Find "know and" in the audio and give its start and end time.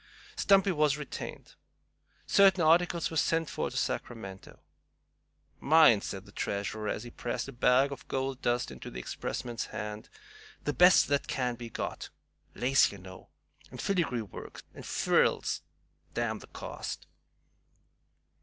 12.97-13.79